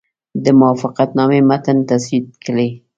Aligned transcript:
د 0.43 0.45
موافقتنامې 0.59 1.41
متن 1.49 1.77
تسوید 1.89 2.27
کړي. 2.45 2.69